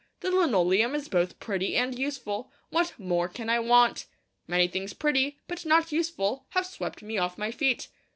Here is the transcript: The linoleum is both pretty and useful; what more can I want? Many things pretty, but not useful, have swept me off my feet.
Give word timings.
The 0.21 0.31
linoleum 0.31 0.95
is 0.95 1.07
both 1.09 1.39
pretty 1.39 1.75
and 1.75 1.99
useful; 1.99 2.51
what 2.71 2.91
more 2.97 3.27
can 3.27 3.51
I 3.51 3.59
want? 3.59 4.07
Many 4.47 4.67
things 4.67 4.93
pretty, 4.93 5.37
but 5.47 5.63
not 5.63 5.91
useful, 5.91 6.47
have 6.53 6.65
swept 6.65 7.03
me 7.03 7.19
off 7.19 7.37
my 7.37 7.51
feet. 7.51 7.87